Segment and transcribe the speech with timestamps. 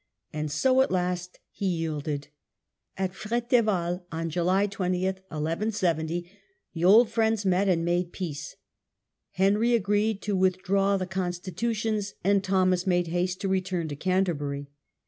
[0.33, 2.29] And so at last he yielded.
[2.97, 5.19] At Fr^teval, on July 20, 1
[5.59, 6.27] 1 70,
[6.73, 8.55] the old friends met and made peace.
[9.33, 14.71] Henry agreed to withdraw the Constitutions, and Thomas made haste to return to Canterbury.